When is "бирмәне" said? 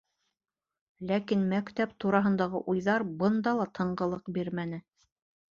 4.39-4.85